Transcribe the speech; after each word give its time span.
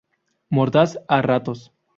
Mordaz, 0.49 0.97
a 1.07 1.21
ratos. 1.21 1.71